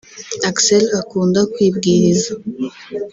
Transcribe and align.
Axel 0.49 0.83
akunda 0.99 1.39
kwibwiriza 1.53 2.31